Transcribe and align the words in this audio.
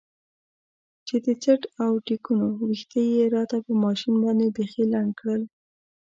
چې 1.07 1.15
د 1.25 1.27
څټ 1.43 1.61
او 1.83 1.91
ټېکونو 2.05 2.47
ويښته 2.61 2.99
يې 3.11 3.23
راته 3.35 3.57
په 3.65 3.73
ماشين 3.83 4.15
باندې 4.23 4.53
بيخي 4.55 4.83
لنډ 4.93 5.11
کړل. 5.19 5.41